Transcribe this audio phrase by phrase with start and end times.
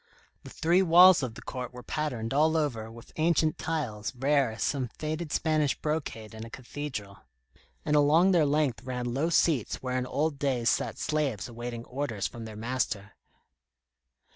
[0.43, 4.63] The three walls of the court were patterned all over with ancient tiles rare as
[4.63, 7.19] some faded Spanish brocade in a cathedral,
[7.85, 12.25] and along their length ran low seats where in old days sat slaves awaiting orders
[12.25, 13.11] from their master.